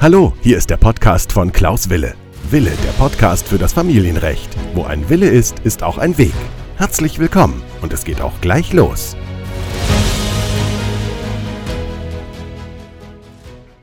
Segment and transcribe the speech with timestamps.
[0.00, 2.14] Hallo, hier ist der Podcast von Klaus Wille.
[2.50, 4.54] Wille, der Podcast für das Familienrecht.
[4.74, 6.34] Wo ein Wille ist, ist auch ein Weg.
[6.76, 9.16] Herzlich willkommen und es geht auch gleich los.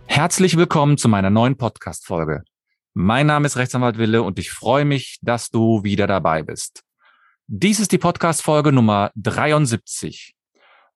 [0.06, 2.44] Herzlich willkommen zu meiner neuen Podcast-Folge.
[2.94, 6.84] Mein Name ist Rechtsanwalt Wille und ich freue mich, dass du wieder dabei bist.
[7.48, 10.36] Dies ist die Podcast-Folge Nummer 73.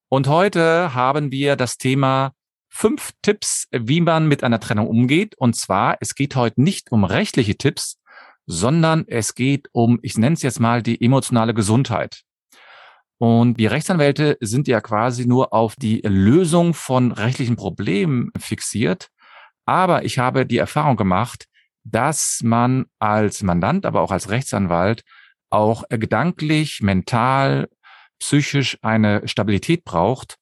[0.09, 2.34] Und heute haben wir das Thema
[2.75, 5.35] fünf Tipps, wie man mit einer Trennung umgeht.
[5.37, 8.01] Und zwar, es geht heute nicht um rechtliche Tipps,
[8.47, 12.23] sondern es geht um, ich nenne es jetzt mal, die emotionale Gesundheit.
[13.17, 19.07] Und wir Rechtsanwälte sind ja quasi nur auf die Lösung von rechtlichen Problemen fixiert.
[19.65, 21.45] Aber ich habe die Erfahrung gemacht,
[21.85, 25.03] dass man als Mandant, aber auch als Rechtsanwalt
[25.49, 27.69] auch gedanklich, mental,
[28.19, 30.37] psychisch eine Stabilität braucht,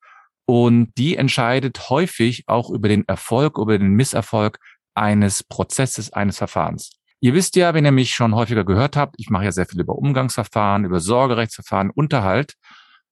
[0.45, 4.59] und die entscheidet häufig auch über den Erfolg, über den Misserfolg
[4.93, 6.91] eines Prozesses, eines Verfahrens.
[7.19, 9.79] Ihr wisst ja, wenn ihr mich schon häufiger gehört habt, ich mache ja sehr viel
[9.79, 12.55] über Umgangsverfahren, über Sorgerechtsverfahren, Unterhalt.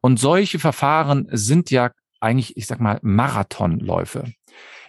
[0.01, 4.25] Und solche Verfahren sind ja eigentlich, ich sag mal, Marathonläufe.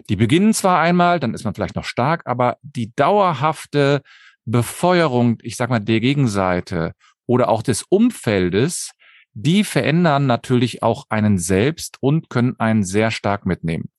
[0.09, 4.03] Die beginnen zwar einmal, dann ist man vielleicht noch stark, aber die dauerhafte
[4.45, 6.93] Befeuerung, ich sag mal, der Gegenseite
[7.27, 8.91] oder auch des Umfeldes,
[9.35, 13.91] die verändern natürlich auch einen selbst und können einen sehr stark mitnehmen.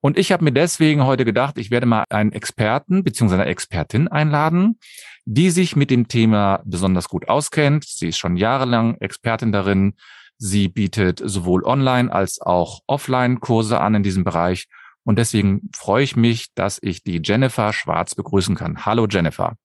[0.00, 3.34] Und ich habe mir deswegen heute gedacht, ich werde mal einen Experten bzw.
[3.34, 4.78] eine Expertin einladen,
[5.24, 7.84] die sich mit dem Thema besonders gut auskennt.
[7.84, 9.94] Sie ist schon jahrelang Expertin darin.
[10.36, 14.68] Sie bietet sowohl Online als auch Offline Kurse an in diesem Bereich.
[15.04, 18.84] Und deswegen freue ich mich, dass ich die Jennifer Schwarz begrüßen kann.
[18.84, 19.56] Hallo Jennifer.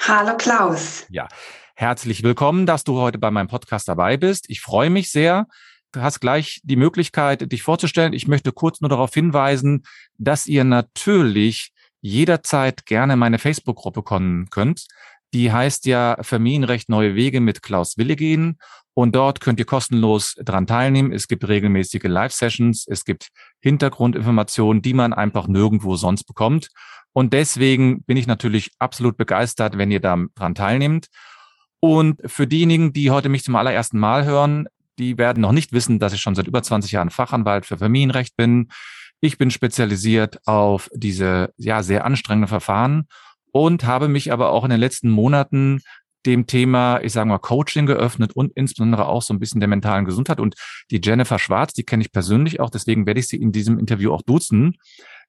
[0.00, 1.04] Hallo Klaus.
[1.10, 1.28] Ja,
[1.74, 4.44] Herzlich willkommen, dass du heute bei meinem Podcast dabei bist.
[4.48, 5.46] Ich freue mich sehr.
[5.92, 8.12] Du hast gleich die Möglichkeit, dich vorzustellen.
[8.12, 9.84] Ich möchte kurz nur darauf hinweisen,
[10.18, 14.86] dass ihr natürlich jederzeit gerne meine Facebook-Gruppe kommen könnt.
[15.32, 18.58] Die heißt ja Familienrecht Neue Wege mit Klaus Wille gehen.
[18.94, 21.12] Und dort könnt ihr kostenlos dran teilnehmen.
[21.12, 22.86] Es gibt regelmäßige Live-Sessions.
[22.86, 23.28] Es gibt
[23.60, 26.68] Hintergrundinformationen, die man einfach nirgendwo sonst bekommt.
[27.14, 31.06] Und deswegen bin ich natürlich absolut begeistert, wenn ihr da dran teilnehmt.
[31.84, 34.68] Und für diejenigen, die heute mich zum allerersten Mal hören,
[35.00, 38.36] die werden noch nicht wissen, dass ich schon seit über 20 Jahren Fachanwalt für Familienrecht
[38.36, 38.68] bin.
[39.20, 43.08] Ich bin spezialisiert auf diese ja sehr anstrengenden Verfahren
[43.50, 45.80] und habe mich aber auch in den letzten Monaten
[46.24, 50.04] dem Thema, ich sage mal, Coaching geöffnet und insbesondere auch so ein bisschen der mentalen
[50.04, 50.38] Gesundheit.
[50.38, 50.54] Und
[50.92, 54.12] die Jennifer Schwarz, die kenne ich persönlich auch, deswegen werde ich sie in diesem Interview
[54.12, 54.76] auch duzen.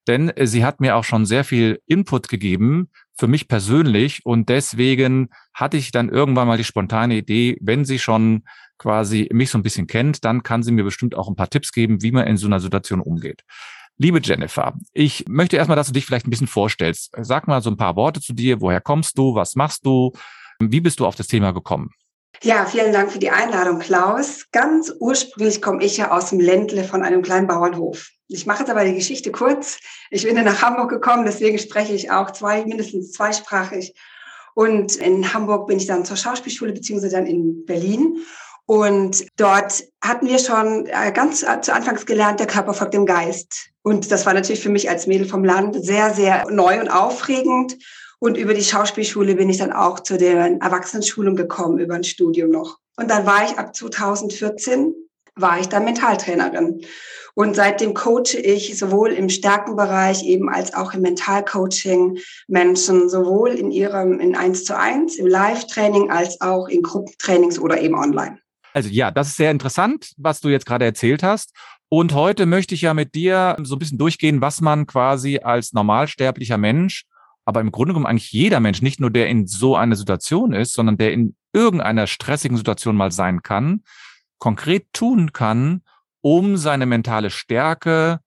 [0.07, 4.25] Denn sie hat mir auch schon sehr viel Input gegeben für mich persönlich.
[4.25, 8.43] Und deswegen hatte ich dann irgendwann mal die spontane Idee, wenn sie schon
[8.77, 11.71] quasi mich so ein bisschen kennt, dann kann sie mir bestimmt auch ein paar Tipps
[11.71, 13.43] geben, wie man in so einer Situation umgeht.
[13.97, 17.13] Liebe Jennifer, ich möchte erstmal, dass du dich vielleicht ein bisschen vorstellst.
[17.21, 18.59] Sag mal so ein paar Worte zu dir.
[18.59, 19.35] Woher kommst du?
[19.35, 20.11] Was machst du?
[20.59, 21.91] Wie bist du auf das Thema gekommen?
[22.41, 24.47] Ja, vielen Dank für die Einladung, Klaus.
[24.51, 28.09] Ganz ursprünglich komme ich ja aus dem Ländle von einem kleinen Bauernhof.
[28.27, 29.79] Ich mache jetzt aber die Geschichte kurz.
[30.09, 33.93] Ich bin nach Hamburg gekommen, deswegen spreche ich auch zwei, mindestens zweisprachig.
[34.55, 38.17] Und in Hamburg bin ich dann zur Schauspielschule, beziehungsweise dann in Berlin.
[38.65, 43.69] Und dort hatten wir schon äh, ganz zu Anfangs gelernt, der Körper folgt dem Geist.
[43.81, 47.77] Und das war natürlich für mich als Mädel vom Land sehr, sehr neu und aufregend.
[48.23, 52.51] Und über die Schauspielschule bin ich dann auch zu der Erwachsenenschulung gekommen, über ein Studium
[52.51, 52.77] noch.
[52.95, 54.93] Und dann war ich ab 2014,
[55.35, 56.85] war ich dann Mentaltrainerin.
[57.33, 62.17] Und seitdem coache ich sowohl im Stärkenbereich eben als auch im Mentalcoaching
[62.47, 67.81] Menschen, sowohl in ihrem in eins zu eins, im Live-Training als auch in Gruppentrainings oder
[67.81, 68.39] eben online.
[68.73, 71.51] Also ja, das ist sehr interessant, was du jetzt gerade erzählt hast.
[71.89, 75.73] Und heute möchte ich ja mit dir so ein bisschen durchgehen, was man quasi als
[75.73, 77.03] normalsterblicher Mensch,
[77.45, 80.73] aber im Grunde genommen eigentlich jeder Mensch, nicht nur der in so einer Situation ist,
[80.73, 83.83] sondern der in irgendeiner stressigen Situation mal sein kann,
[84.39, 85.81] konkret tun kann,
[86.21, 88.19] um seine mentale Stärke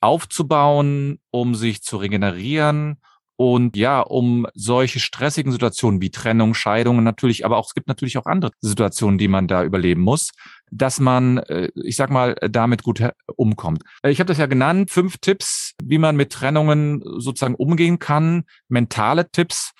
[0.00, 2.96] aufzubauen, um sich zu regenerieren
[3.36, 8.18] und ja, um solche stressigen Situationen wie Trennung, Scheidungen natürlich, aber auch es gibt natürlich
[8.18, 10.32] auch andere Situationen, die man da überleben muss,
[10.72, 13.02] dass man, äh, ich sag mal, damit gut
[13.36, 13.82] umkommt.
[14.04, 19.30] Ich habe das ja genannt, fünf Tipps, wie man mit Trennungen sozusagen umgehen kann, mentale
[19.30, 19.72] Tipps.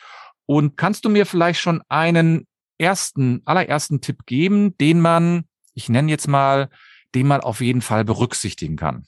[0.44, 2.46] Und kannst du mir vielleicht schon einen
[2.78, 6.68] ersten, allerersten Tipp geben, den man, ich nenne jetzt mal,
[7.14, 9.06] den man auf jeden Fall berücksichtigen kann?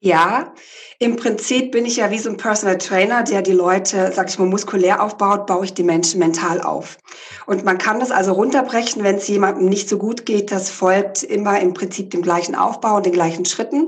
[0.00, 0.52] Ja,
[0.98, 4.38] im Prinzip bin ich ja wie so ein Personal Trainer, der die Leute, sag ich
[4.38, 6.98] mal, muskulär aufbaut, baue ich die Menschen mental auf.
[7.46, 10.52] Und man kann das also runterbrechen, wenn es jemandem nicht so gut geht.
[10.52, 13.86] Das folgt immer im Prinzip dem gleichen Aufbau und den gleichen Schritten.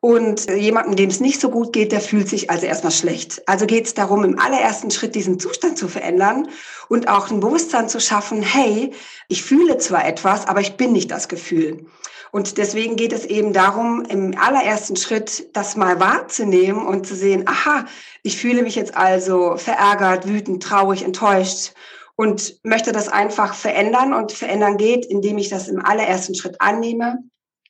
[0.00, 3.42] Und jemandem, dem es nicht so gut geht, der fühlt sich also erstmal schlecht.
[3.48, 6.48] Also geht es darum, im allerersten Schritt diesen Zustand zu verändern
[6.88, 8.92] und auch ein Bewusstsein zu schaffen, hey,
[9.28, 11.86] ich fühle zwar etwas, aber ich bin nicht das Gefühl.
[12.36, 17.44] Und deswegen geht es eben darum, im allerersten Schritt das mal wahrzunehmen und zu sehen,
[17.48, 17.86] aha,
[18.22, 21.72] ich fühle mich jetzt also verärgert, wütend, traurig, enttäuscht
[22.14, 24.12] und möchte das einfach verändern.
[24.12, 27.20] Und verändern geht, indem ich das im allerersten Schritt annehme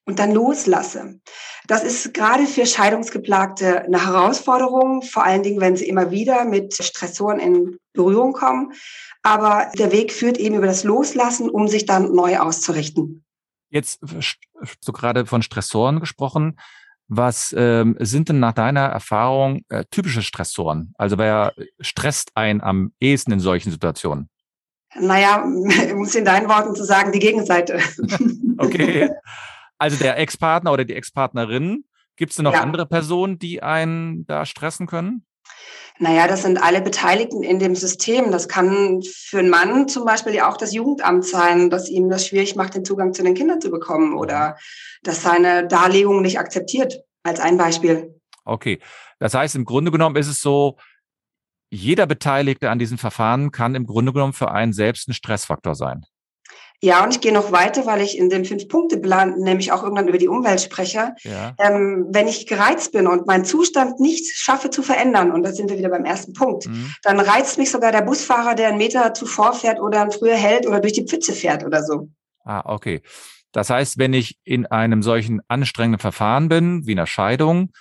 [0.05, 1.21] und dann loslasse.
[1.69, 6.75] Das ist gerade für Scheidungsgeplagte eine Herausforderung, vor allen Dingen, wenn sie immer wieder mit
[6.75, 8.73] Stressoren in Berührung kommen.
[9.23, 13.23] Aber der Weg führt eben über das Loslassen, um sich dann neu auszurichten.
[13.77, 14.01] Jetzt
[14.81, 16.59] so gerade von Stressoren gesprochen.
[17.09, 20.95] Was ähm, sind denn nach deiner Erfahrung äh, typische Stressoren?
[20.97, 24.31] Also wer stresst ein am ehesten in solchen Situationen?
[24.99, 27.79] Naja, um es in deinen Worten zu sagen, die Gegenseite.
[28.59, 29.11] okay.
[29.77, 31.85] Also der Ex-Partner oder die Ex-Partnerin.
[32.17, 32.63] Gibt es denn noch ja.
[32.63, 35.26] andere Personen, die einen da stressen können?
[35.99, 38.31] Naja, das sind alle Beteiligten in dem System.
[38.31, 42.27] Das kann für einen Mann zum Beispiel ja auch das Jugendamt sein, dass ihm das
[42.27, 44.57] schwierig macht, den Zugang zu den Kindern zu bekommen oder
[45.03, 48.21] dass seine Darlegung nicht akzeptiert, als ein Beispiel.
[48.45, 48.79] Okay.
[49.19, 50.77] Das heißt, im Grunde genommen ist es so,
[51.71, 56.05] jeder Beteiligte an diesem Verfahren kann im Grunde genommen für einen selbst ein Stressfaktor sein.
[56.83, 60.19] Ja, und ich gehe noch weiter, weil ich in dem Fünf-Punkte-Plan nämlich auch irgendwann über
[60.19, 61.15] die Umwelt spreche.
[61.23, 61.55] Ja.
[61.59, 65.71] Ähm, wenn ich gereizt bin und meinen Zustand nicht schaffe zu verändern, und da sind
[65.71, 66.95] wir wieder beim ersten Punkt, mhm.
[67.03, 70.81] dann reizt mich sogar der Busfahrer, der einen Meter zuvor fährt oder früher hält oder
[70.81, 72.11] durch die Pfütze fährt oder so.
[72.45, 73.03] Ah, okay.
[73.53, 77.73] Das heißt, wenn ich in einem solchen anstrengenden Verfahren bin, wie einer Scheidung,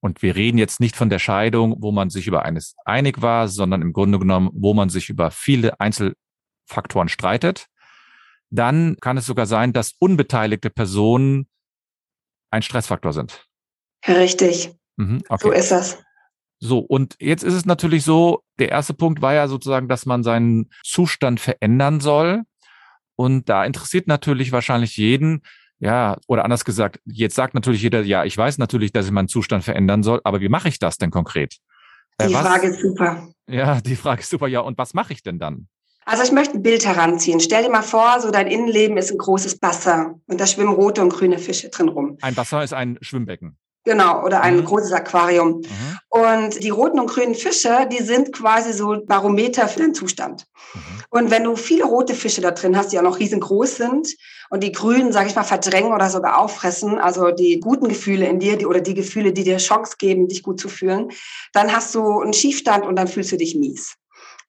[0.00, 3.46] und wir reden jetzt nicht von der Scheidung, wo man sich über eines einig war,
[3.46, 7.68] sondern im Grunde genommen, wo man sich über viele Einzelfaktoren streitet,
[8.52, 11.48] dann kann es sogar sein, dass unbeteiligte Personen
[12.50, 13.46] ein Stressfaktor sind.
[14.06, 14.70] Richtig.
[14.96, 15.48] Mhm, okay.
[15.48, 16.02] So ist das.
[16.60, 20.22] So, und jetzt ist es natürlich so, der erste Punkt war ja sozusagen, dass man
[20.22, 22.42] seinen Zustand verändern soll.
[23.16, 25.42] Und da interessiert natürlich wahrscheinlich jeden,
[25.80, 29.28] ja, oder anders gesagt, jetzt sagt natürlich jeder, ja, ich weiß natürlich, dass ich meinen
[29.28, 31.56] Zustand verändern soll, aber wie mache ich das denn konkret?
[32.18, 33.28] Äh, die was, Frage ist super.
[33.48, 34.46] Ja, die Frage ist super.
[34.46, 35.68] Ja, und was mache ich denn dann?
[36.04, 37.40] Also ich möchte ein Bild heranziehen.
[37.40, 41.00] Stell dir mal vor, so dein Innenleben ist ein großes Wasser und da schwimmen rote
[41.00, 42.18] und grüne Fische drin rum.
[42.22, 43.56] Ein Wasser ist ein Schwimmbecken.
[43.84, 44.64] Genau, oder ein mhm.
[44.64, 45.58] großes Aquarium.
[45.58, 45.98] Mhm.
[46.08, 50.46] Und die roten und grünen Fische, die sind quasi so Barometer für den Zustand.
[50.74, 50.80] Mhm.
[51.10, 54.14] Und wenn du viele rote Fische da drin hast, die auch noch riesengroß sind
[54.50, 58.38] und die grünen, sage ich mal, verdrängen oder sogar auffressen, also die guten Gefühle in
[58.38, 61.10] dir die, oder die Gefühle, die dir Chance geben, dich gut zu fühlen,
[61.52, 63.96] dann hast du einen Schiefstand und dann fühlst du dich mies.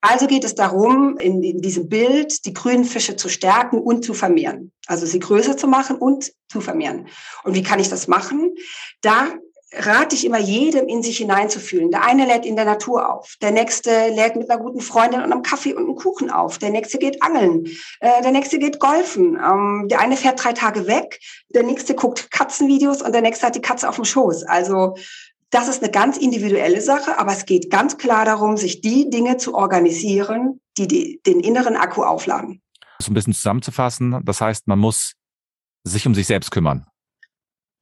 [0.05, 4.13] Also geht es darum, in, in, diesem Bild die grünen Fische zu stärken und zu
[4.13, 4.73] vermehren.
[4.85, 7.07] Also sie größer zu machen und zu vermehren.
[7.45, 8.53] Und wie kann ich das machen?
[8.99, 9.29] Da
[9.75, 11.89] rate ich immer jedem, in sich hineinzufühlen.
[11.89, 15.31] Der eine lädt in der Natur auf, der nächste lädt mit einer guten Freundin und
[15.31, 17.65] einem Kaffee und einem Kuchen auf, der nächste geht angeln,
[17.99, 21.19] äh, der nächste geht golfen, ähm, der eine fährt drei Tage weg,
[21.49, 24.43] der nächste guckt Katzenvideos und der nächste hat die Katze auf dem Schoß.
[24.43, 24.95] Also
[25.53, 29.37] das ist eine ganz individuelle Sache, aber es geht ganz klar darum, sich die Dinge
[29.37, 32.61] zu organisieren, die, die den inneren Akku aufladen.
[32.99, 35.13] So ein bisschen zusammenzufassen, das heißt, man muss
[35.83, 36.85] sich um sich selbst kümmern.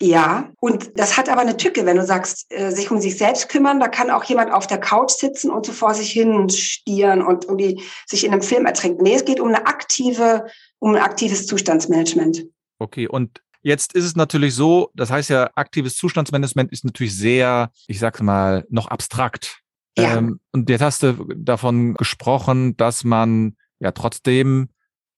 [0.02, 3.50] Ja, und das hat aber eine Tücke, wenn du sagst, äh, sich um sich selbst
[3.50, 7.22] kümmern, da kann auch jemand auf der Couch sitzen und so vor sich hin stieren
[7.22, 9.04] und irgendwie sich in einem Film ertrinken.
[9.04, 10.48] Nee, es geht um eine aktive,
[10.80, 12.48] um ein aktives Zustandsmanagement.
[12.80, 17.72] Okay, und Jetzt ist es natürlich so, das heißt ja, aktives Zustandsmanagement ist natürlich sehr,
[17.88, 19.60] ich sag mal, noch abstrakt.
[19.98, 20.18] Ja.
[20.18, 24.70] Ähm, und jetzt hast du davon gesprochen, dass man ja trotzdem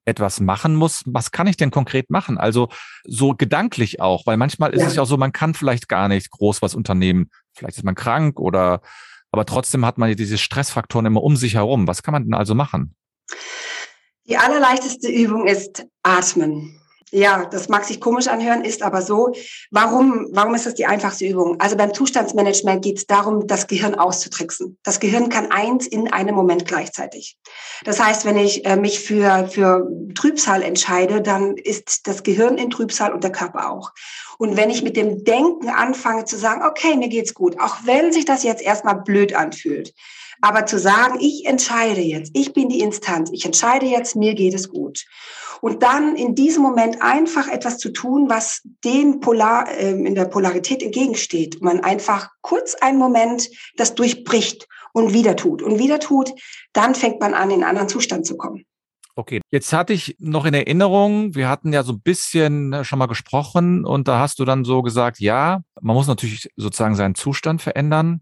[0.06, 1.04] etwas machen muss.
[1.06, 2.38] Was kann ich denn konkret machen?
[2.38, 2.70] Also
[3.06, 4.88] so gedanklich auch, weil manchmal ist ja.
[4.88, 7.30] es ja auch so, man kann vielleicht gar nicht groß was unternehmen.
[7.54, 8.82] Vielleicht ist man krank oder,
[9.32, 11.88] aber trotzdem hat man ja diese Stressfaktoren immer um sich herum.
[11.88, 12.96] Was kann man denn also machen?
[14.28, 16.80] Die allerleichteste Übung ist atmen.
[17.16, 19.34] Ja, das mag sich komisch anhören, ist aber so.
[19.70, 21.60] Warum, warum ist das die einfachste Übung?
[21.60, 24.80] Also beim Zustandsmanagement geht es darum, das Gehirn auszutricksen.
[24.82, 27.38] Das Gehirn kann eins in einem Moment gleichzeitig.
[27.84, 32.72] Das heißt, wenn ich äh, mich für, für Trübsal entscheide, dann ist das Gehirn in
[32.72, 33.92] Trübsal und der Körper auch.
[34.40, 38.12] Und wenn ich mit dem Denken anfange zu sagen, okay, mir geht's gut, auch wenn
[38.12, 39.94] sich das jetzt erstmal blöd anfühlt,
[40.44, 44.54] aber zu sagen, ich entscheide jetzt, ich bin die Instanz, ich entscheide jetzt, mir geht
[44.54, 45.06] es gut
[45.62, 50.26] und dann in diesem Moment einfach etwas zu tun, was dem Polar, äh, in der
[50.26, 51.62] Polarität entgegensteht.
[51.62, 56.34] Man einfach kurz einen Moment das durchbricht und wieder tut und wieder tut,
[56.74, 58.66] dann fängt man an, in einen anderen Zustand zu kommen.
[59.16, 63.00] Okay, jetzt hatte ich noch in Erinnerung, wir hatten ja so ein bisschen ne, schon
[63.00, 67.16] mal gesprochen und da hast du dann so gesagt, ja, man muss natürlich sozusagen seinen
[67.16, 68.22] Zustand verändern,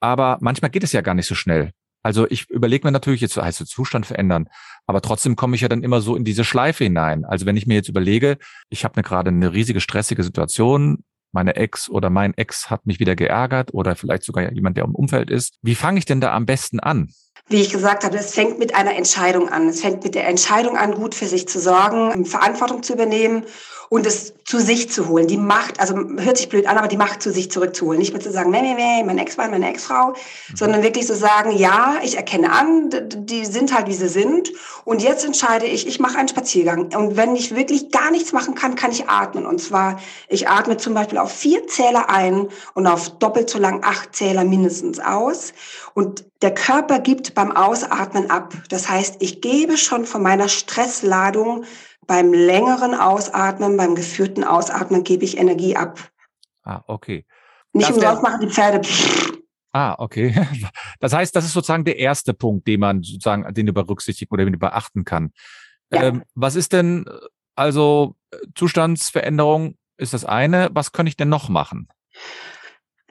[0.00, 1.72] aber manchmal geht es ja gar nicht so schnell.
[2.02, 4.48] Also ich überlege mir natürlich, jetzt heißt es Zustand verändern,
[4.86, 7.24] aber trotzdem komme ich ja dann immer so in diese Schleife hinein.
[7.24, 8.38] Also wenn ich mir jetzt überlege,
[8.70, 12.98] ich habe eine gerade eine riesige stressige Situation, meine Ex oder mein Ex hat mich
[12.98, 15.58] wieder geärgert oder vielleicht sogar jemand, der im Umfeld ist.
[15.62, 17.10] Wie fange ich denn da am besten an?
[17.48, 19.68] Wie ich gesagt habe, es fängt mit einer Entscheidung an.
[19.68, 23.44] Es fängt mit der Entscheidung an, gut für sich zu sorgen, Verantwortung zu übernehmen
[23.90, 25.26] und es zu sich zu holen.
[25.26, 27.98] Die Macht, also hört sich blöd an, aber die Macht zu sich zurückzuholen.
[27.98, 30.56] Nicht mehr zu sagen, nee, nee, nee, mein Ex-Mann, meine Ex-Frau, mhm.
[30.56, 34.52] sondern wirklich zu so sagen, ja, ich erkenne an, die sind halt, wie sie sind.
[34.84, 36.94] Und jetzt entscheide ich, ich mache einen Spaziergang.
[36.96, 39.44] Und wenn ich wirklich gar nichts machen kann, kann ich atmen.
[39.44, 43.82] Und zwar, ich atme zum Beispiel auf vier Zähler ein und auf doppelt so lang
[43.82, 45.52] acht Zähler mindestens aus.
[45.94, 48.54] Und der Körper gibt beim Ausatmen ab.
[48.68, 51.64] Das heißt, ich gebe schon von meiner Stressladung
[52.06, 55.98] beim längeren Ausatmen, beim geführten Ausatmen gebe ich Energie ab.
[56.62, 57.26] Ah, okay.
[57.72, 58.80] Nicht das umsonst machen die Pferde.
[59.72, 60.34] Ah, okay.
[61.00, 64.44] Das heißt, das ist sozusagen der erste Punkt, den man sozusagen, den du berücksichtigen oder
[64.44, 65.32] den du beachten kann.
[65.90, 66.04] Ja.
[66.04, 67.06] Ähm, was ist denn,
[67.54, 68.16] also
[68.54, 70.70] Zustandsveränderung ist das eine.
[70.72, 71.88] Was kann ich denn noch machen?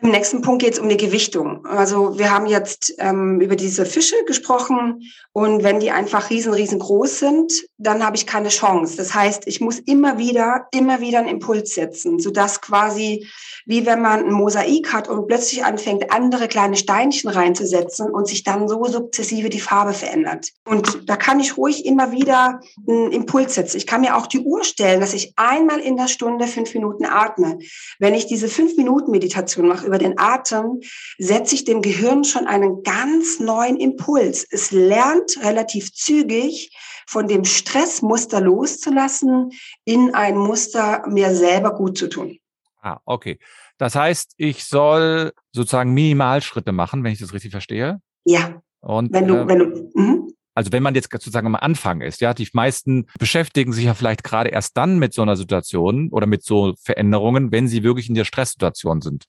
[0.01, 1.65] Im nächsten Punkt geht es um die Gewichtung.
[1.65, 5.01] Also wir haben jetzt ähm, über diese Fische gesprochen
[5.34, 8.96] und wenn die einfach riesen, riesengroß sind, dann habe ich keine Chance.
[8.96, 13.27] Das heißt, ich muss immer wieder, immer wieder einen Impuls setzen, sodass quasi
[13.65, 18.44] wie wenn man ein Mosaik hat und plötzlich anfängt, andere kleine Steinchen reinzusetzen und sich
[18.44, 20.48] dann so sukzessive die Farbe verändert.
[20.65, 23.77] Und da kann ich ruhig immer wieder einen Impuls setzen.
[23.77, 27.06] Ich kann mir auch die Uhr stellen, dass ich einmal in der Stunde fünf Minuten
[27.06, 27.60] atme.
[28.00, 30.79] Wenn ich diese fünf Minuten Meditation mache über den Atem,
[31.17, 34.48] setze ich dem Gehirn schon einen ganz neuen Impuls.
[34.50, 36.72] Es lernt relativ zügig,
[37.08, 39.50] von dem Stressmuster loszulassen,
[39.84, 42.38] in ein Muster mir selber gut zu tun.
[42.81, 43.39] Ah, okay.
[43.79, 48.00] Das heißt, ich soll sozusagen Minimalschritte machen, wenn ich das richtig verstehe.
[48.25, 48.62] Ja.
[48.81, 50.19] Und wenn du, äh, wenn du, mh.
[50.60, 54.25] Also wenn man jetzt sozusagen am Anfang ist, ja, die meisten beschäftigen sich ja vielleicht
[54.25, 58.16] gerade erst dann mit so einer Situation oder mit so Veränderungen, wenn sie wirklich in
[58.16, 59.24] der Stresssituation sind.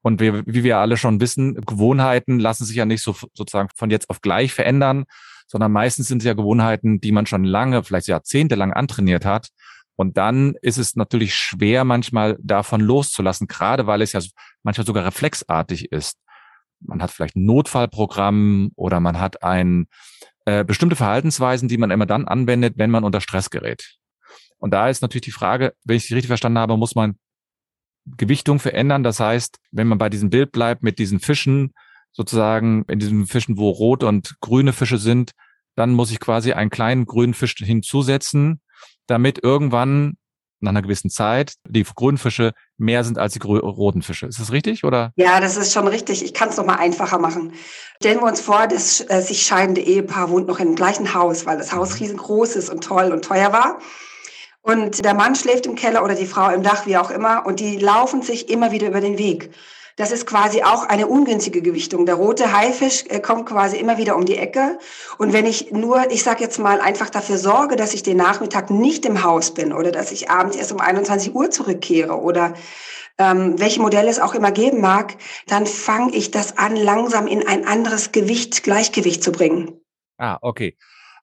[0.00, 3.90] Und wir, wie wir alle schon wissen, Gewohnheiten lassen sich ja nicht so sozusagen von
[3.90, 5.06] jetzt auf gleich verändern,
[5.48, 9.48] sondern meistens sind es ja Gewohnheiten, die man schon lange, vielleicht jahrzehntelang antrainiert hat
[9.96, 14.20] und dann ist es natürlich schwer, manchmal davon loszulassen, gerade weil es ja
[14.62, 16.16] manchmal sogar reflexartig ist.
[16.78, 19.88] Man hat vielleicht ein Notfallprogramm oder man hat ein
[20.44, 23.96] äh, bestimmte Verhaltensweisen, die man immer dann anwendet, wenn man unter Stress gerät.
[24.58, 27.16] Und da ist natürlich die Frage, wenn ich sie richtig verstanden habe, muss man
[28.16, 29.02] Gewichtung verändern.
[29.02, 31.72] Das heißt, wenn man bei diesem Bild bleibt mit diesen Fischen,
[32.12, 35.32] sozusagen in diesen Fischen, wo rote und grüne Fische sind,
[35.76, 38.60] dann muss ich quasi einen kleinen grünen Fisch hinzusetzen,
[39.06, 40.16] damit irgendwann
[40.60, 44.26] nach einer gewissen Zeit die grünen Fische mehr sind als die roten Fische.
[44.26, 45.12] Ist das richtig oder?
[45.16, 46.24] Ja, das ist schon richtig.
[46.24, 47.52] Ich kann es noch mal einfacher machen.
[47.96, 51.58] Stellen wir uns vor, das äh, sich scheidende Ehepaar wohnt noch im gleichen Haus, weil
[51.58, 51.98] das Haus mhm.
[51.98, 53.78] riesengroß ist und toll und teuer war.
[54.62, 57.60] Und der Mann schläft im Keller oder die Frau im Dach, wie auch immer, und
[57.60, 59.50] die laufen sich immer wieder über den Weg.
[60.00, 62.06] Das ist quasi auch eine ungünstige Gewichtung.
[62.06, 64.78] Der rote Haifisch äh, kommt quasi immer wieder um die Ecke.
[65.18, 68.70] Und wenn ich nur, ich sage jetzt mal, einfach dafür sorge, dass ich den Nachmittag
[68.70, 72.54] nicht im Haus bin oder dass ich abends erst um 21 Uhr zurückkehre oder
[73.18, 77.46] ähm, welche Modelle es auch immer geben mag, dann fange ich das an, langsam in
[77.46, 79.82] ein anderes Gewicht, Gleichgewicht zu bringen.
[80.16, 80.78] Ah, okay.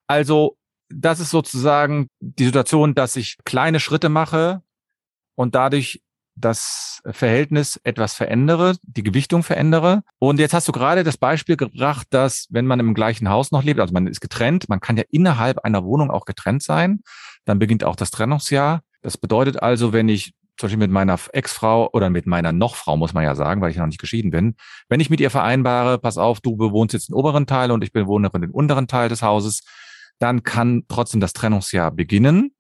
[0.05, 0.55] Also
[0.89, 4.62] das ist sozusagen die Situation, dass ich kleine Schritte mache
[5.34, 6.03] und dadurch
[6.39, 10.03] das Verhältnis etwas verändere, die Gewichtung verändere.
[10.20, 13.63] Und jetzt hast du gerade das Beispiel gebracht, dass wenn man im gleichen Haus noch
[13.63, 17.01] lebt, also man ist getrennt, man kann ja innerhalb einer Wohnung auch getrennt sein,
[17.46, 18.82] dann beginnt auch das Trennungsjahr.
[19.01, 23.13] Das bedeutet also, wenn ich zum Beispiel mit meiner Ex-Frau oder mit meiner Nochfrau, muss
[23.13, 24.56] man ja sagen, weil ich noch nicht geschieden bin,
[24.89, 27.91] wenn ich mit ihr vereinbare, pass auf, du bewohnst jetzt den oberen Teil und ich
[27.94, 29.62] bewohne den unteren Teil des Hauses,
[30.20, 32.51] dann kann trotzdem das Trennungsjahr beginnen.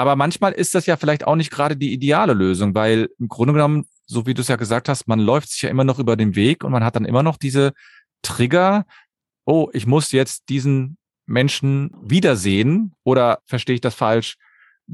[0.00, 3.52] Aber manchmal ist das ja vielleicht auch nicht gerade die ideale Lösung, weil im Grunde
[3.52, 6.16] genommen, so wie du es ja gesagt hast, man läuft sich ja immer noch über
[6.16, 7.74] den Weg und man hat dann immer noch diese
[8.22, 8.86] Trigger,
[9.44, 14.38] oh, ich muss jetzt diesen Menschen wiedersehen oder verstehe ich das falsch?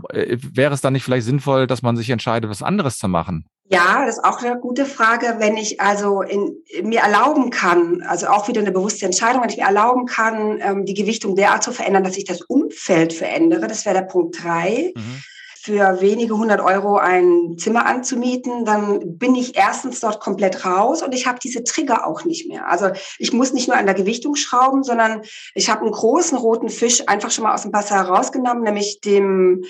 [0.08, 3.46] Äh, wäre es dann nicht vielleicht sinnvoll, dass man sich entscheidet, was anderes zu machen?
[3.68, 5.36] Ja, das ist auch eine gute Frage.
[5.38, 9.50] Wenn ich also in, in mir erlauben kann, also auch wieder eine bewusste Entscheidung, wenn
[9.50, 13.66] ich mir erlauben kann, ähm, die Gewichtung derart zu verändern, dass ich das Umfeld verändere,
[13.66, 14.92] das wäre der Punkt drei.
[14.94, 15.22] Mhm
[15.66, 21.12] für wenige hundert Euro ein Zimmer anzumieten, dann bin ich erstens dort komplett raus und
[21.12, 22.68] ich habe diese Trigger auch nicht mehr.
[22.68, 25.22] Also ich muss nicht nur an der Gewichtung schrauben, sondern
[25.56, 29.64] ich habe einen großen roten Fisch einfach schon mal aus dem Wasser herausgenommen, nämlich dem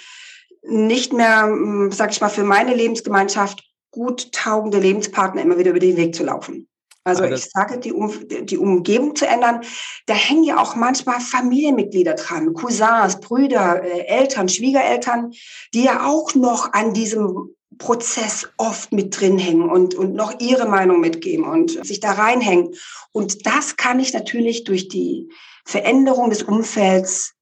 [0.68, 3.65] nicht mehr, hm, sag ich mal, für meine Lebensgemeinschaft
[3.96, 6.68] gut taugende Lebenspartner immer wieder über den Weg zu laufen.
[7.02, 9.60] Also ich sage, die, um, die Umgebung zu ändern,
[10.06, 15.32] da hängen ja auch manchmal Familienmitglieder dran, Cousins, Brüder, äh, Eltern, Schwiegereltern,
[15.72, 20.68] die ja auch noch an diesem Prozess oft mit drin hängen und, und noch ihre
[20.68, 22.74] Meinung mitgeben und sich da reinhängen.
[23.12, 25.28] Und das kann ich natürlich durch die
[25.64, 27.34] Veränderung des Umfelds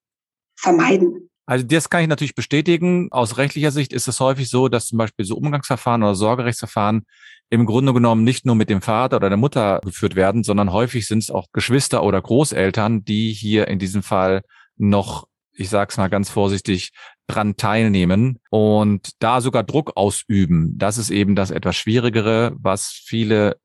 [0.56, 1.30] vermeiden.
[1.46, 3.08] Also das kann ich natürlich bestätigen.
[3.10, 7.04] Aus rechtlicher Sicht ist es häufig so, dass zum Beispiel so Umgangsverfahren oder Sorgerechtsverfahren
[7.50, 11.06] im Grunde genommen nicht nur mit dem Vater oder der Mutter geführt werden, sondern häufig
[11.06, 14.42] sind es auch Geschwister oder Großeltern, die hier in diesem Fall
[14.76, 16.92] noch, ich sag's mal ganz vorsichtig,
[17.26, 20.76] dran teilnehmen und da sogar Druck ausüben.
[20.76, 23.56] Das ist eben das etwas Schwierigere, was viele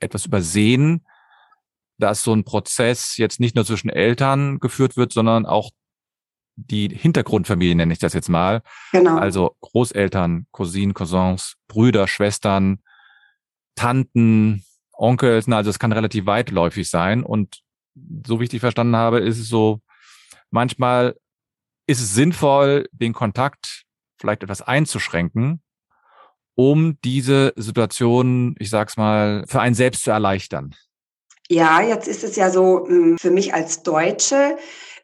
[0.00, 1.06] etwas übersehen,
[1.98, 5.70] dass so ein Prozess jetzt nicht nur zwischen Eltern geführt wird, sondern auch
[6.56, 8.62] die Hintergrundfamilie nenne ich das jetzt mal.
[8.92, 9.16] Genau.
[9.16, 12.78] Also Großeltern, Cousinen, Cousins, Brüder, Schwestern,
[13.74, 17.22] Tanten, Onkels, also es kann relativ weitläufig sein.
[17.22, 17.62] Und
[18.26, 19.80] so wie ich dich verstanden habe, ist es so,
[20.50, 21.16] manchmal
[21.86, 23.84] ist es sinnvoll, den Kontakt
[24.20, 25.62] vielleicht etwas einzuschränken,
[26.54, 30.74] um diese Situation, ich sag's mal, für einen selbst zu erleichtern.
[31.48, 34.56] Ja, jetzt ist es ja so, hm, für mich als Deutsche,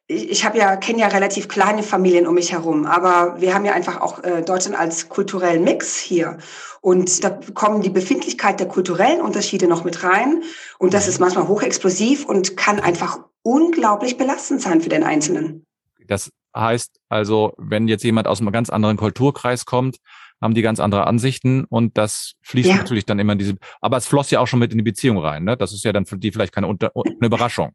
[0.09, 3.65] ich, ich habe ja kenne ja relativ kleine Familien um mich herum, aber wir haben
[3.65, 6.39] ja einfach auch äh, Deutschland als kulturellen Mix hier
[6.81, 10.43] und da kommen die Befindlichkeit der kulturellen Unterschiede noch mit rein
[10.79, 15.65] und das ist manchmal hochexplosiv und kann einfach unglaublich belastend sein für den Einzelnen.
[16.07, 19.99] Das heißt also, wenn jetzt jemand aus einem ganz anderen Kulturkreis kommt,
[20.41, 22.77] haben die ganz andere Ansichten und das fließt ja.
[22.77, 25.19] natürlich dann immer in diese, aber es floss ja auch schon mit in die Beziehung
[25.19, 25.57] rein, ne?
[25.57, 27.73] Das ist ja dann für die vielleicht keine Unter eine Überraschung.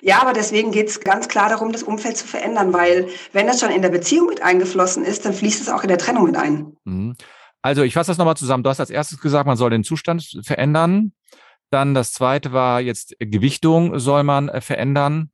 [0.00, 3.60] Ja, aber deswegen geht es ganz klar darum, das Umfeld zu verändern, weil wenn das
[3.60, 6.36] schon in der Beziehung mit eingeflossen ist, dann fließt es auch in der Trennung mit
[6.36, 6.76] ein.
[6.84, 7.16] Mhm.
[7.62, 8.62] Also ich fasse das nochmal zusammen.
[8.62, 11.12] Du hast als erstes gesagt, man soll den Zustand verändern.
[11.70, 15.30] Dann das zweite war jetzt Gewichtung soll man äh, verändern.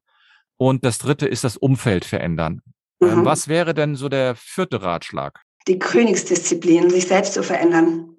[0.56, 2.62] Und das dritte ist das Umfeld verändern.
[3.02, 3.24] Ähm, mhm.
[3.24, 5.40] Was wäre denn so der vierte Ratschlag?
[5.66, 8.16] Die Königsdisziplin, sich selbst zu verändern.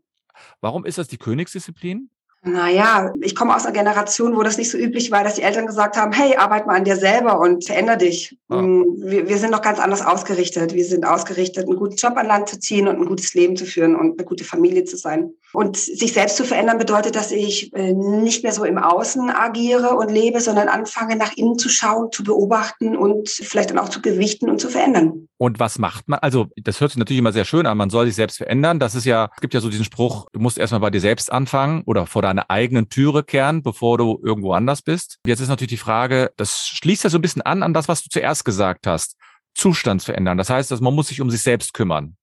[0.60, 2.10] Warum ist das die Königsdisziplin?
[2.44, 5.68] Naja, ich komme aus einer Generation, wo das nicht so üblich war, dass die Eltern
[5.68, 8.36] gesagt haben, hey, arbeit mal an dir selber und veränder dich.
[8.50, 8.64] Ah.
[8.64, 10.74] Mm, wir, wir, sind noch ganz anders ausgerichtet.
[10.74, 13.66] Wir sind ausgerichtet, einen guten Job an Land zu ziehen und ein gutes Leben zu
[13.66, 15.36] führen und eine gute Familie zu sein.
[15.54, 19.96] Und sich selbst zu verändern bedeutet, dass ich äh, nicht mehr so im Außen agiere
[19.96, 24.02] und lebe, sondern anfange, nach innen zu schauen, zu beobachten und vielleicht dann auch zu
[24.02, 25.28] gewichten und zu verändern.
[25.38, 26.20] Und was macht man?
[26.20, 27.78] Also, das hört sich natürlich immer sehr schön an.
[27.78, 28.80] Man soll sich selbst verändern.
[28.80, 31.32] Das ist ja, es gibt ja so diesen Spruch, du musst erstmal bei dir selbst
[31.32, 35.18] anfangen oder vor deiner eigenen Türe kehren, bevor du irgendwo anders bist.
[35.26, 38.04] Jetzt ist natürlich die Frage, das schließt ja so ein bisschen an, an das, was
[38.04, 39.18] du zuerst gesagt hast.
[39.54, 40.38] Zustand verändern.
[40.38, 42.16] Das heißt, dass man muss sich um sich selbst kümmern.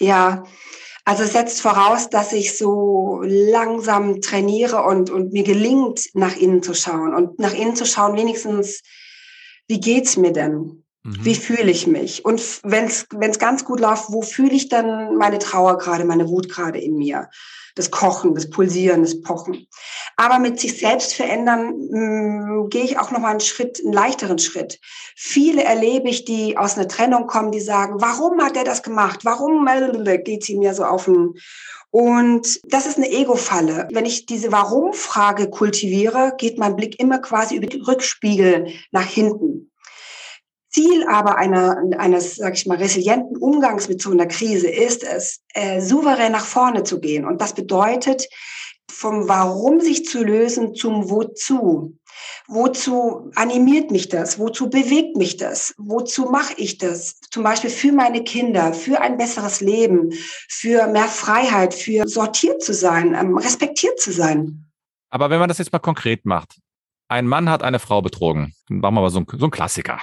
[0.00, 0.44] Ja,
[1.06, 6.64] also es setzt voraus, dass ich so langsam trainiere und, und mir gelingt, nach innen
[6.64, 8.82] zu schauen und nach innen zu schauen, wenigstens,
[9.68, 10.84] wie geht's mir denn?
[11.04, 11.24] Mhm.
[11.24, 12.24] Wie fühle ich mich?
[12.24, 16.48] Und wenn es ganz gut läuft, wo fühle ich dann meine Trauer gerade, meine Wut
[16.48, 17.30] gerade in mir?
[17.76, 19.68] Das Kochen, das Pulsieren, das Pochen.
[20.16, 23.92] Aber mit sich selbst verändern mh, mm, gehe ich auch noch mal einen Schritt, einen
[23.92, 24.80] leichteren Schritt.
[25.14, 29.24] Viele erlebe ich, die aus einer Trennung kommen, die sagen, warum hat er das gemacht?
[29.24, 29.64] Warum
[30.24, 31.34] geht sie mir so auf den
[31.90, 33.88] und das ist eine Ego-Falle.
[33.90, 39.70] Wenn ich diese Warum-Frage kultiviere, geht mein Blick immer quasi über den Rückspiegel nach hinten.
[40.76, 45.40] Ziel aber einer, eines, sag ich mal, resilienten Umgangs mit so einer Krise ist es,
[45.54, 47.24] äh, souverän nach vorne zu gehen.
[47.24, 48.28] Und das bedeutet,
[48.90, 51.96] vom Warum sich zu lösen zum Wozu.
[52.46, 54.38] Wozu animiert mich das?
[54.38, 55.74] Wozu bewegt mich das?
[55.78, 57.20] Wozu mache ich das?
[57.30, 60.12] Zum Beispiel für meine Kinder, für ein besseres Leben,
[60.50, 64.66] für mehr Freiheit, für sortiert zu sein, ähm, respektiert zu sein.
[65.08, 66.58] Aber wenn man das jetzt mal konkret macht,
[67.08, 70.02] ein Mann hat eine Frau betrogen, machen wir mal so ein, so ein Klassiker.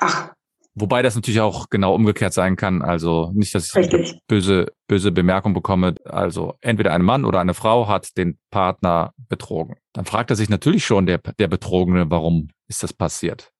[0.00, 0.30] Ach.
[0.74, 2.80] Wobei das natürlich auch genau umgekehrt sein kann.
[2.82, 4.18] Also nicht, dass ich Richtig.
[4.28, 5.94] böse, böse Bemerkung bekomme.
[6.04, 9.76] Also entweder ein Mann oder eine Frau hat den Partner betrogen.
[9.92, 13.52] Dann fragt er sich natürlich schon, der, der Betrogene, warum ist das passiert?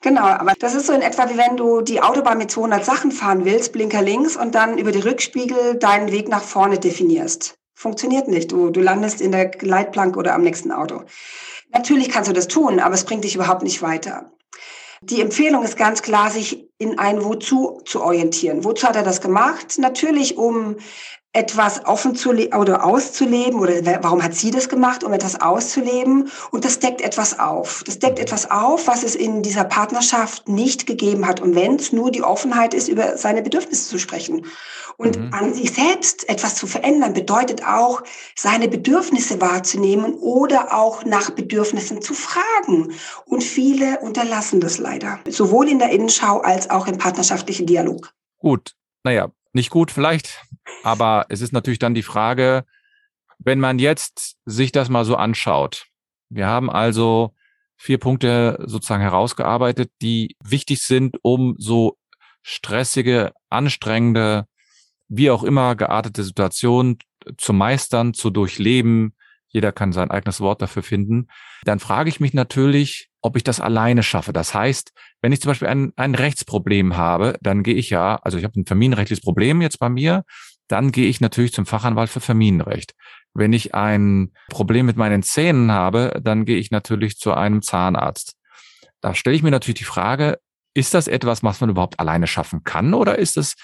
[0.00, 3.10] Genau, aber das ist so in etwa wie wenn du die Autobahn mit 200 Sachen
[3.10, 7.54] fahren willst, Blinker links und dann über die Rückspiegel deinen Weg nach vorne definierst.
[7.74, 8.52] Funktioniert nicht.
[8.52, 11.02] Du, du landest in der Leitplanke oder am nächsten Auto.
[11.72, 14.30] Natürlich kannst du das tun, aber es bringt dich überhaupt nicht weiter.
[15.04, 18.64] Die Empfehlung ist ganz klar, sich in ein Wozu zu orientieren.
[18.64, 19.78] Wozu hat er das gemacht?
[19.78, 20.76] Natürlich, um
[21.34, 26.64] etwas offen zu oder auszuleben oder warum hat sie das gemacht, um etwas auszuleben und
[26.64, 27.82] das deckt etwas auf.
[27.86, 31.90] Das deckt etwas auf, was es in dieser Partnerschaft nicht gegeben hat und wenn es
[31.92, 34.46] nur die Offenheit ist, über seine Bedürfnisse zu sprechen.
[34.98, 35.32] Und mhm.
[35.32, 38.02] an sich selbst etwas zu verändern bedeutet auch,
[38.36, 42.92] seine Bedürfnisse wahrzunehmen oder auch nach Bedürfnissen zu fragen.
[43.24, 48.12] Und viele unterlassen das leider, sowohl in der Innenschau als auch im partnerschaftlichen Dialog.
[48.38, 50.42] Gut, naja, nicht gut vielleicht,
[50.82, 52.64] aber es ist natürlich dann die Frage,
[53.38, 55.86] wenn man jetzt sich das mal so anschaut.
[56.28, 57.34] Wir haben also
[57.76, 61.98] vier Punkte sozusagen herausgearbeitet, die wichtig sind, um so
[62.42, 64.46] stressige, anstrengende,
[65.08, 66.98] wie auch immer geartete Situationen
[67.36, 69.14] zu meistern, zu durchleben.
[69.48, 71.28] Jeder kann sein eigenes Wort dafür finden.
[71.64, 74.32] Dann frage ich mich natürlich, ob ich das alleine schaffe.
[74.32, 78.38] Das heißt, wenn ich zum Beispiel ein, ein Rechtsproblem habe, dann gehe ich ja, also
[78.38, 80.24] ich habe ein familienrechtliches Problem jetzt bei mir,
[80.72, 82.94] dann gehe ich natürlich zum Fachanwalt für Familienrecht.
[83.34, 88.36] Wenn ich ein Problem mit meinen Zähnen habe, dann gehe ich natürlich zu einem Zahnarzt.
[89.02, 90.38] Da stelle ich mir natürlich die Frage,
[90.74, 93.54] ist das etwas, was man überhaupt alleine schaffen kann oder ist es,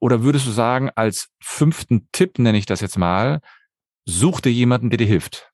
[0.00, 3.40] oder würdest du sagen, als fünften Tipp nenne ich das jetzt mal,
[4.04, 5.50] such dir jemanden, der dir hilft?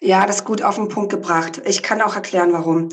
[0.00, 1.60] Ja, das ist gut auf den Punkt gebracht.
[1.64, 2.88] Ich kann auch erklären, warum.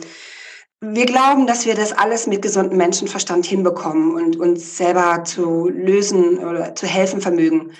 [0.87, 6.37] Wir glauben, dass wir das alles mit gesundem Menschenverstand hinbekommen und uns selber zu lösen
[6.37, 7.71] oder zu helfen vermögen.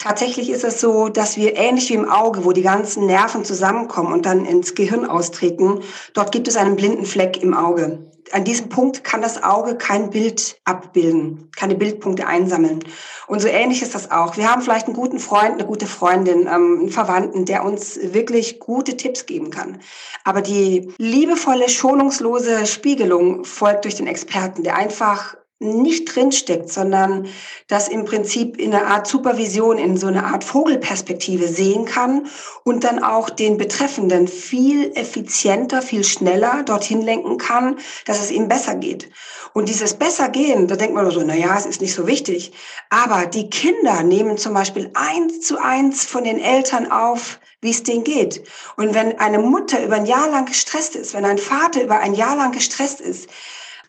[0.00, 4.14] Tatsächlich ist es so, dass wir ähnlich wie im Auge, wo die ganzen Nerven zusammenkommen
[4.14, 5.80] und dann ins Gehirn austreten,
[6.14, 8.06] dort gibt es einen blinden Fleck im Auge.
[8.32, 12.82] An diesem Punkt kann das Auge kein Bild abbilden, keine Bildpunkte einsammeln.
[13.26, 14.38] Und so ähnlich ist das auch.
[14.38, 18.58] Wir haben vielleicht einen guten Freund, eine gute Freundin, ähm, einen Verwandten, der uns wirklich
[18.58, 19.80] gute Tipps geben kann.
[20.24, 27.26] Aber die liebevolle, schonungslose Spiegelung folgt durch den Experten, der einfach nicht drinsteckt, sondern
[27.68, 32.28] das im Prinzip in einer Art Supervision, in so einer Art Vogelperspektive sehen kann
[32.64, 38.48] und dann auch den Betreffenden viel effizienter, viel schneller dorthin lenken kann, dass es ihm
[38.48, 39.10] besser geht.
[39.52, 42.52] Und dieses besser gehen, da denkt man so, na ja, es ist nicht so wichtig.
[42.88, 47.82] Aber die Kinder nehmen zum Beispiel eins zu eins von den Eltern auf, wie es
[47.82, 48.42] denen geht.
[48.76, 52.14] Und wenn eine Mutter über ein Jahr lang gestresst ist, wenn ein Vater über ein
[52.14, 53.28] Jahr lang gestresst ist,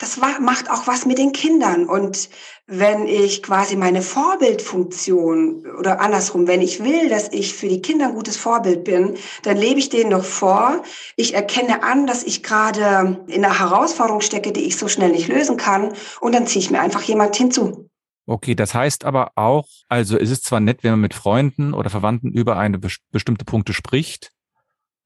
[0.02, 1.86] das macht auch was mit den Kindern.
[1.86, 2.30] Und
[2.66, 8.08] wenn ich quasi meine Vorbildfunktion oder andersrum, wenn ich will, dass ich für die Kinder
[8.08, 10.82] ein gutes Vorbild bin, dann lebe ich denen noch vor.
[11.18, 15.28] Ich erkenne an, dass ich gerade in einer Herausforderung stecke, die ich so schnell nicht
[15.28, 15.94] lösen kann.
[16.20, 17.88] Und dann ziehe ich mir einfach jemand hinzu.
[18.26, 21.92] Okay, das heißt aber auch, also es ist zwar nett, wenn man mit Freunden oder
[21.92, 24.32] Verwandten über eine bestimmte Punkte spricht,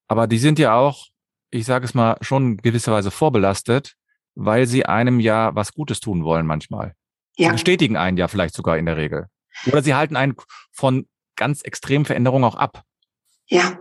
[0.08, 1.08] aber die sind ja auch,
[1.50, 3.96] ich sage es mal, schon gewisserweise vorbelastet
[4.36, 6.96] weil sie einem ja was Gutes tun wollen manchmal.
[7.38, 7.50] Ja.
[7.50, 9.28] Sie bestätigen einen ja vielleicht sogar in der Regel.
[9.68, 10.36] Oder sie halten einen
[10.72, 12.84] von ganz extremen Veränderungen auch ab.
[13.48, 13.80] Ja.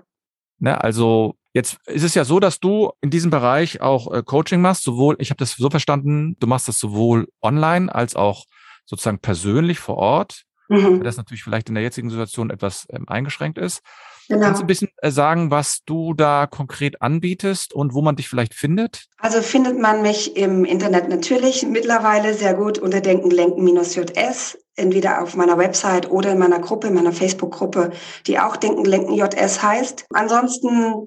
[0.58, 4.60] Ne, also jetzt ist es ja so, dass du in diesem Bereich auch äh, Coaching
[4.60, 8.44] machst, sowohl, ich habe das so verstanden, du machst das sowohl online als auch
[8.84, 11.02] sozusagen persönlich vor Ort, mhm.
[11.02, 13.82] das natürlich vielleicht in der jetzigen Situation etwas ähm, eingeschränkt ist.
[14.28, 14.46] Genau.
[14.46, 18.28] Kannst du ein bisschen äh, sagen, was du da konkret anbietest und wo man dich
[18.28, 19.06] vielleicht findet?
[19.18, 25.22] Also findet man mich im Internet natürlich mittlerweile sehr gut unter Denken Lenken JS, entweder
[25.22, 27.92] auf meiner Website oder in meiner Gruppe, in meiner Facebook-Gruppe,
[28.26, 30.06] die auch Denken Lenken JS heißt.
[30.12, 31.04] Ansonsten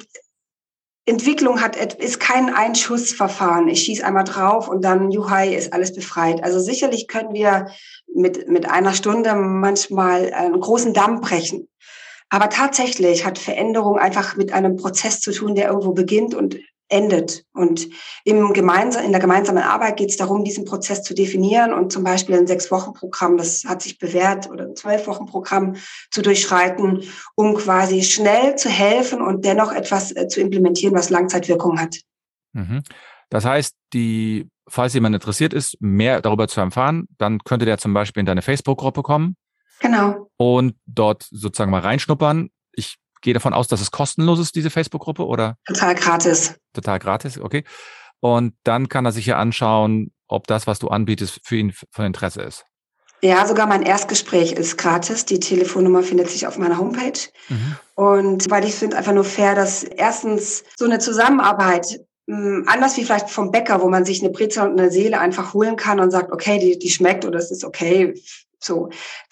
[1.08, 3.70] Entwicklung hat, ist kein Einschussverfahren.
[3.70, 6.44] Ich schieße einmal drauf und dann, juhai, ist alles befreit.
[6.44, 7.68] Also sicherlich können wir
[8.14, 11.70] mit, mit einer Stunde manchmal einen großen Damm brechen.
[12.30, 16.58] Aber tatsächlich hat Veränderung einfach mit einem Prozess zu tun, der irgendwo beginnt und
[16.90, 17.44] endet.
[17.54, 17.88] Und
[18.24, 22.04] im gemeinsam, in der gemeinsamen Arbeit geht es darum, diesen Prozess zu definieren und zum
[22.04, 25.76] Beispiel ein Sechs-Wochen-Programm, das hat sich bewährt, oder ein Zwölf-Wochen-Programm
[26.12, 27.04] zu durchschreiten,
[27.36, 31.98] um quasi schnell zu helfen und dennoch etwas äh, zu implementieren, was Langzeitwirkung hat.
[32.54, 32.84] Mhm.
[33.30, 37.94] Das heißt, die, falls jemand interessiert ist, mehr darüber zu erfahren, dann könnte der zum
[37.94, 39.36] Beispiel in deine Facebook-Gruppe kommen
[39.80, 40.30] Genau.
[40.38, 42.50] Und dort sozusagen mal reinschnuppern.
[42.74, 45.58] Ich gehe davon aus, dass es kostenlos ist, diese Facebook-Gruppe, oder?
[45.66, 46.56] Total gratis.
[46.74, 47.64] Total gratis, okay.
[48.20, 52.06] Und dann kann er sich ja anschauen, ob das, was du anbietest, für ihn von
[52.06, 52.66] Interesse ist.
[53.22, 55.26] Ja, sogar mein Erstgespräch ist gratis.
[55.26, 57.20] Die Telefonnummer findet sich auf meiner Homepage.
[57.50, 57.76] Mhm.
[57.96, 63.06] Und weil ich finde einfach nur fair, dass erstens so eine Zusammenarbeit hm, anders wie
[63.06, 66.12] vielleicht vom Bäcker, wo man sich eine Brezel und eine Seele einfach holen kann und
[66.12, 68.14] sagt, okay, die, die schmeckt oder es ist okay,
[68.60, 68.90] so,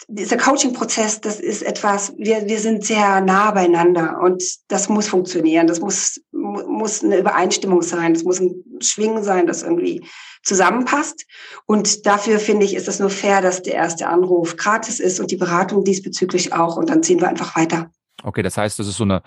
[0.08, 5.66] dieser Coaching-Prozess, das ist etwas, wir, wir sind sehr nah beieinander und das muss funktionieren.
[5.66, 8.14] Das muss, muss eine Übereinstimmung sein.
[8.14, 10.06] Das muss ein, Schwingen sein, das irgendwie
[10.42, 11.26] zusammenpasst.
[11.66, 15.30] Und dafür finde ich, ist es nur fair, dass der erste Anruf gratis ist und
[15.30, 16.76] die Beratung diesbezüglich auch.
[16.76, 17.90] Und dann ziehen wir einfach weiter.
[18.22, 19.22] Okay, das heißt, das ist so eine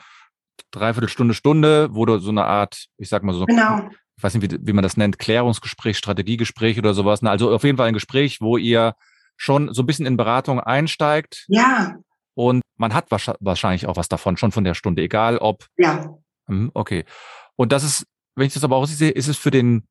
[0.72, 3.90] Dreiviertelstunde, Stunde, wo du so eine Art, ich sag mal so, genau.
[4.18, 7.24] ich weiß nicht, wie, wie man das nennt, Klärungsgespräch, Strategiegespräch oder sowas.
[7.24, 8.96] Also auf jeden Fall ein Gespräch, wo ihr
[9.40, 11.46] schon so ein bisschen in Beratung einsteigt.
[11.48, 11.96] Ja.
[12.36, 15.66] Und man hat wahrscheinlich auch was davon, schon von der Stunde, egal ob.
[15.78, 16.18] Ja.
[16.48, 17.06] Hm, okay.
[17.56, 19.88] Und das ist, wenn ich das aber auch sehe, ist es für den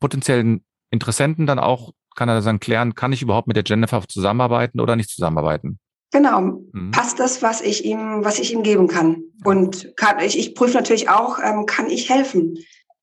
[0.00, 4.80] potenziellen Interessenten dann auch, kann er dann klären, kann ich überhaupt mit der Jennifer zusammenarbeiten
[4.80, 5.78] oder nicht zusammenarbeiten?
[6.10, 6.62] Genau.
[6.72, 6.90] Mhm.
[6.90, 9.22] Passt das, was ich ihm, was ich ihm geben kann?
[9.44, 12.58] Und kann, ich, ich prüfe natürlich auch, ähm, kann ich helfen?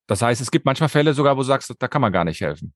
[0.08, 2.40] Das heißt, es gibt manchmal Fälle sogar, wo du sagst, da kann man gar nicht
[2.40, 2.74] helfen.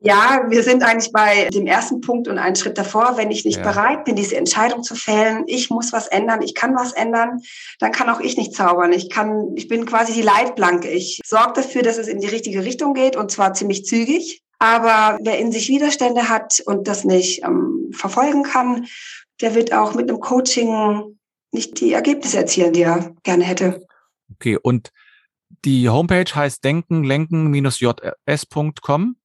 [0.00, 3.16] Ja, wir sind eigentlich bei dem ersten Punkt und einen Schritt davor.
[3.16, 3.62] Wenn ich nicht ja.
[3.62, 7.40] bereit bin, diese Entscheidung zu fällen, ich muss was ändern, ich kann was ändern,
[7.78, 8.92] dann kann auch ich nicht zaubern.
[8.92, 10.88] Ich kann, ich bin quasi die Leitplanke.
[10.88, 14.42] Ich sorge dafür, dass es in die richtige Richtung geht und zwar ziemlich zügig.
[14.58, 18.86] Aber wer in sich Widerstände hat und das nicht ähm, verfolgen kann,
[19.40, 21.16] der wird auch mit einem Coaching
[21.52, 23.86] nicht die Ergebnisse erzielen, die er gerne hätte.
[24.32, 24.90] Okay, und
[25.64, 29.16] die Homepage heißt denken-lenken-js.com?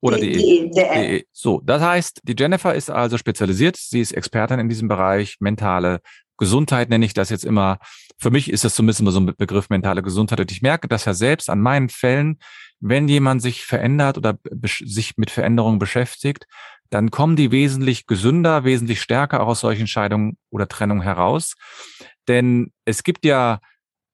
[0.00, 3.76] Oder die, die, die, So, das heißt, die Jennifer ist also spezialisiert.
[3.76, 6.00] Sie ist Expertin in diesem Bereich mentale
[6.38, 7.78] Gesundheit, nenne ich das jetzt immer.
[8.18, 10.40] Für mich ist das zumindest immer so ein Begriff mentale Gesundheit.
[10.40, 12.38] Und ich merke das ja selbst an meinen Fällen,
[12.80, 16.46] wenn jemand sich verändert oder sich mit Veränderungen beschäftigt,
[16.90, 21.54] dann kommen die wesentlich gesünder, wesentlich stärker auch aus solchen Scheidungen oder Trennungen heraus.
[22.28, 23.60] Denn es gibt ja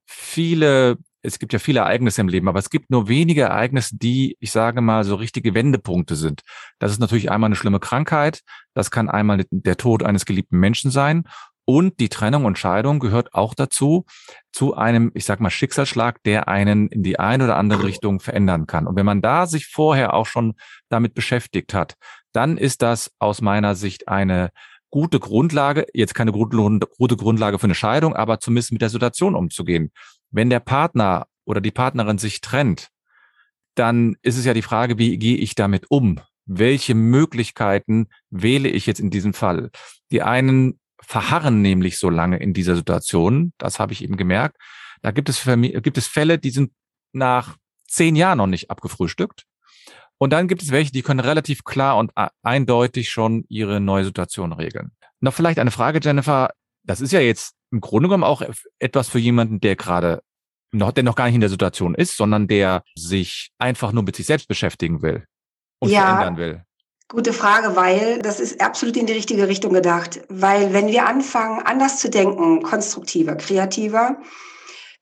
[0.07, 4.37] viele es gibt ja viele Ereignisse im Leben, aber es gibt nur wenige Ereignisse, die,
[4.41, 6.43] ich sage mal, so richtige Wendepunkte sind.
[6.79, 8.43] Das ist natürlich einmal eine schlimme Krankheit,
[8.75, 11.25] das kann einmal der Tod eines geliebten Menschen sein
[11.65, 14.05] und die Trennung und Scheidung gehört auch dazu,
[14.53, 18.67] zu einem, ich sag mal, Schicksalsschlag, der einen in die eine oder andere Richtung verändern
[18.67, 18.87] kann.
[18.87, 20.55] Und wenn man da sich vorher auch schon
[20.89, 21.95] damit beschäftigt hat,
[22.33, 24.51] dann ist das aus meiner Sicht eine
[24.91, 29.93] gute Grundlage, jetzt keine gute Grundlage für eine Scheidung, aber zumindest mit der Situation umzugehen.
[30.33, 32.89] Wenn der Partner oder die Partnerin sich trennt,
[33.75, 36.21] dann ist es ja die Frage, wie gehe ich damit um?
[36.45, 39.71] Welche Möglichkeiten wähle ich jetzt in diesem Fall?
[40.11, 44.57] Die einen verharren nämlich so lange in dieser Situation, das habe ich eben gemerkt.
[45.03, 46.73] Da gibt es, gibt es Fälle, die sind
[47.13, 47.57] nach
[47.89, 49.45] zehn Jahren noch nicht abgefrühstückt.
[50.19, 54.53] Und dann gibt es welche, die können relativ klar und eindeutig schon ihre neue Situation
[54.53, 54.93] regeln.
[55.21, 56.51] Noch vielleicht eine Frage, Jennifer.
[56.85, 58.43] Das ist ja jetzt im Grunde genommen auch
[58.79, 60.23] etwas für jemanden, der gerade
[60.73, 64.17] noch, der noch gar nicht in der Situation ist, sondern der sich einfach nur mit
[64.17, 65.27] sich selbst beschäftigen will
[65.81, 66.65] und ja, verändern will.
[67.09, 70.23] Gute Frage, weil das ist absolut in die richtige Richtung gedacht.
[70.29, 74.17] Weil wenn wir anfangen, anders zu denken, konstruktiver, kreativer,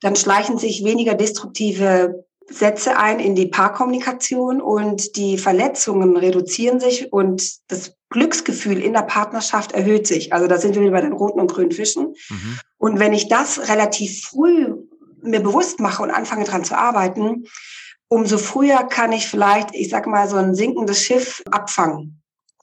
[0.01, 7.13] dann schleichen sich weniger destruktive Sätze ein in die Paarkommunikation und die Verletzungen reduzieren sich
[7.13, 10.33] und das Glücksgefühl in der Partnerschaft erhöht sich.
[10.33, 12.15] Also da sind wir wieder bei den roten und grünen Fischen.
[12.29, 12.59] Mhm.
[12.77, 14.75] Und wenn ich das relativ früh
[15.23, 17.45] mir bewusst mache und anfange dran zu arbeiten,
[18.09, 22.21] umso früher kann ich vielleicht, ich sag mal, so ein sinkendes Schiff abfangen.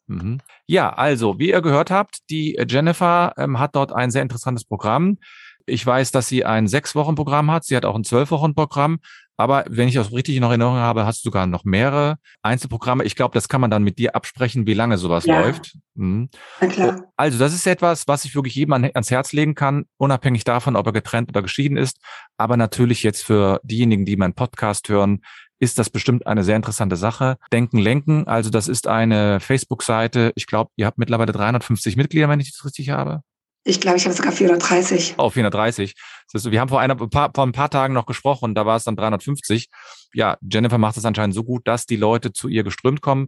[0.08, 0.40] Mhm.
[0.66, 5.18] Ja, also, wie ihr gehört habt, die Jennifer ähm, hat dort ein sehr interessantes Programm.
[5.66, 7.66] Ich weiß, dass sie ein Sechs-Wochen-Programm hat.
[7.66, 9.00] Sie hat auch ein Zwölf-Wochen-Programm.
[9.38, 13.04] Aber wenn ich das richtig in Erinnerung habe, hast du sogar noch mehrere Einzelprogramme.
[13.04, 15.40] Ich glaube, das kann man dann mit dir absprechen, wie lange sowas ja.
[15.40, 15.78] läuft.
[15.94, 16.30] Mhm.
[16.60, 17.04] Klar.
[17.16, 20.88] Also das ist etwas, was ich wirklich jedem ans Herz legen kann, unabhängig davon, ob
[20.88, 22.00] er getrennt oder geschieden ist.
[22.38, 25.22] Aber natürlich jetzt für diejenigen, die meinen Podcast hören,
[25.60, 27.38] ist das bestimmt eine sehr interessante Sache.
[27.52, 28.28] Denken, lenken.
[28.28, 30.32] Also das ist eine Facebook-Seite.
[30.36, 33.22] Ich glaube, ihr habt mittlerweile 350 Mitglieder, wenn ich das richtig habe.
[33.68, 35.16] Ich glaube, ich habe sogar 430.
[35.18, 35.94] Oh, 430.
[36.32, 38.86] Das ist, wir haben vor, einer, vor ein paar Tagen noch gesprochen, da war es
[38.86, 39.68] dann 350.
[40.14, 43.28] Ja, Jennifer macht es anscheinend so gut, dass die Leute zu ihr geströmt kommen.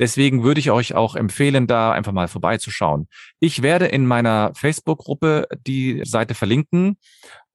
[0.00, 3.08] Deswegen würde ich euch auch empfehlen, da einfach mal vorbeizuschauen.
[3.38, 6.98] Ich werde in meiner Facebook-Gruppe die Seite verlinken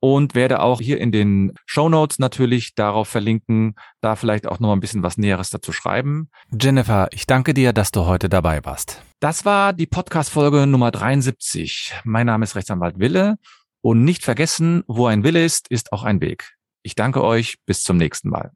[0.02, 4.68] und werde auch hier in den Show Notes natürlich darauf verlinken, da vielleicht auch noch
[4.68, 6.30] mal ein bisschen was Näheres dazu schreiben.
[6.52, 9.02] Jennifer, ich danke dir, dass du heute dabei warst.
[9.22, 11.94] Das war die Podcast-Folge Nummer 73.
[12.04, 13.38] Mein Name ist Rechtsanwalt Wille
[13.82, 16.56] und nicht vergessen, wo ein Wille ist, ist auch ein Weg.
[16.84, 17.58] Ich danke euch.
[17.66, 18.52] Bis zum nächsten Mal.